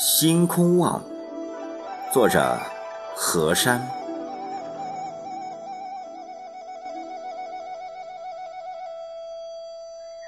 [0.00, 1.02] 星空望，
[2.14, 2.56] 作者
[3.16, 3.84] 何山。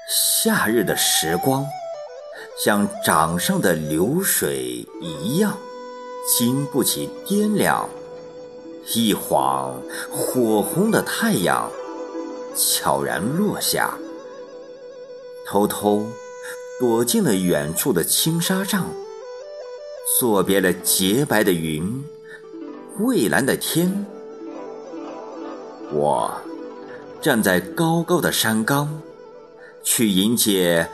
[0.09, 1.65] 夏日的时光，
[2.61, 5.57] 像掌上的流水一样，
[6.37, 7.87] 经不起掂量。
[8.93, 9.81] 一晃，
[10.11, 11.71] 火红的太阳
[12.53, 13.97] 悄然落下，
[15.47, 16.05] 偷偷
[16.77, 18.85] 躲进了远处的青纱帐。
[20.19, 22.03] 作别了洁白的云，
[22.99, 24.05] 蔚蓝的天。
[25.91, 26.31] 我
[27.21, 29.01] 站在高高的山岗，
[29.83, 30.87] 去迎接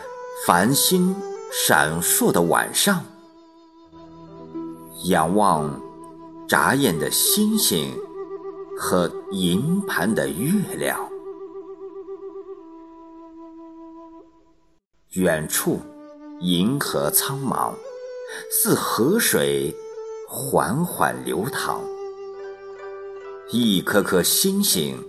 [0.46, 1.16] 繁星
[1.52, 3.04] 闪烁的晚上，
[5.06, 5.81] 仰望
[6.48, 7.94] 眨眼的星星
[8.78, 11.00] 和银盘的月亮。
[15.14, 15.80] 远处，
[16.40, 17.74] 银河苍茫。
[18.52, 19.75] 似河水
[20.28, 21.81] 缓缓流淌，
[23.50, 25.02] 一颗颗星星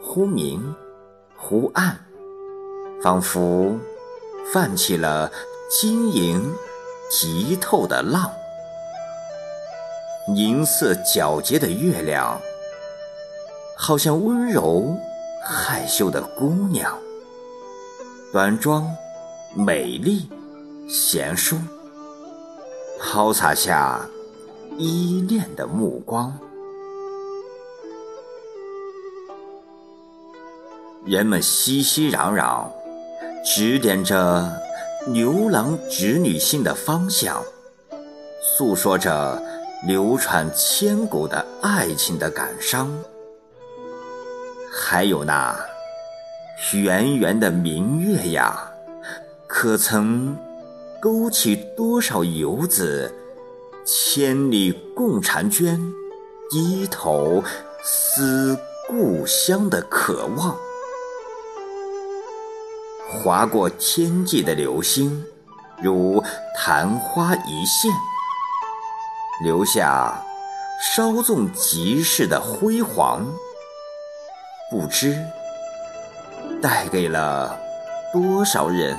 [0.00, 0.74] 忽明
[1.36, 1.98] 忽暗，
[3.02, 3.78] 仿佛
[4.52, 5.30] 泛起了
[5.70, 6.54] 晶莹
[7.10, 8.30] 剔透的浪。
[10.34, 12.40] 银色皎洁的月亮，
[13.76, 14.96] 好像温柔
[15.44, 16.98] 害羞的姑娘，
[18.32, 18.90] 端庄
[19.54, 20.28] 美丽
[20.88, 21.58] 贤淑。
[23.06, 24.08] 抛洒下
[24.78, 26.36] 依恋的目光，
[31.04, 32.66] 人们熙熙攘攘，
[33.44, 34.50] 指点着
[35.06, 37.44] 牛郎织女星的方向，
[38.40, 39.40] 诉说着
[39.86, 42.90] 流传千古的爱情的感伤。
[44.72, 45.54] 还有那
[46.72, 48.72] 圆圆的明月呀，
[49.46, 50.36] 可曾？
[51.04, 53.14] 勾起多少游子
[53.84, 55.78] 千里共婵娟，
[56.48, 57.44] 低头
[57.82, 60.56] 思故乡的渴望。
[63.06, 65.22] 划过天际的流星，
[65.82, 66.24] 如
[66.56, 67.92] 昙花一现，
[69.42, 70.24] 留下
[70.80, 73.26] 稍纵即逝的辉煌。
[74.70, 75.22] 不知
[76.62, 77.60] 带给了
[78.10, 78.96] 多少人。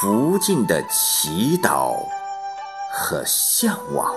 [0.00, 1.96] 不尽的祈祷
[2.88, 4.14] 和向往，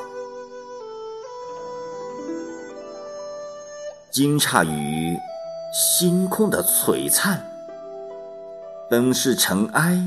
[4.12, 5.18] 惊诧于
[5.74, 7.44] 星空的璀璨，
[8.92, 9.98] 本是尘埃，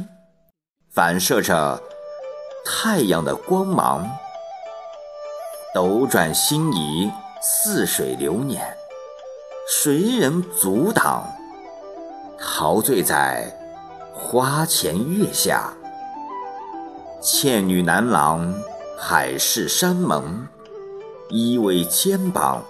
[0.93, 1.83] 反射着
[2.65, 4.09] 太阳的光芒，
[5.75, 7.11] 斗转星移，
[7.43, 8.65] 似水流年，
[9.69, 11.27] 谁人阻挡？
[12.39, 13.53] 陶醉在。
[14.17, 15.73] 花前月下，
[17.21, 18.55] 倩女难郎，
[18.97, 20.47] 海誓山盟，
[21.29, 22.63] 依偎肩膀，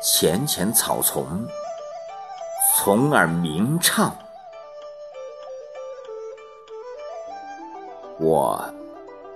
[0.00, 1.26] 浅浅草丛，
[2.76, 4.16] 从而鸣唱。
[8.20, 8.64] 我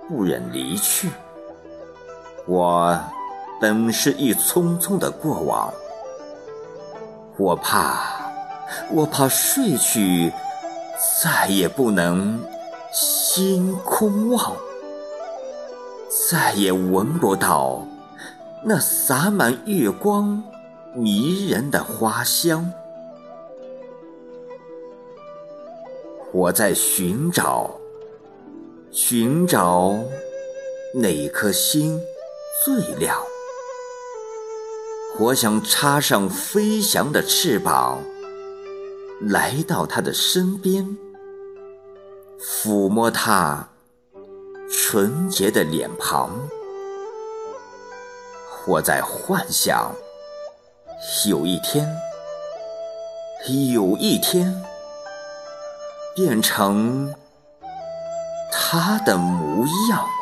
[0.07, 1.11] 不忍离去，
[2.47, 2.97] 我
[3.59, 5.73] 本是一匆匆的过往，
[7.37, 8.31] 我怕，
[8.91, 10.31] 我怕睡去。
[11.23, 12.43] 再也不能
[12.91, 14.55] 星空望，
[16.29, 17.87] 再也闻不到
[18.65, 20.43] 那洒满月光
[20.93, 22.69] 迷人的花香。
[26.33, 27.79] 我在寻找，
[28.91, 29.97] 寻找
[30.95, 32.01] 哪颗星
[32.65, 33.17] 最亮？
[35.17, 37.99] 我想插上飞翔的翅膀。
[39.21, 40.97] 来到他的身边，
[42.39, 43.67] 抚摸他
[44.71, 46.31] 纯洁的脸庞。
[48.65, 49.93] 我在幻想，
[51.27, 51.93] 有一天，
[53.73, 54.63] 有一天，
[56.15, 57.13] 变成
[58.51, 60.18] 他的模样。